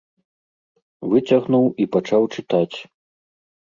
Выцягнуў 1.13 1.65
і 1.81 1.85
пачаў 1.99 2.23
чытаць. 2.35 2.77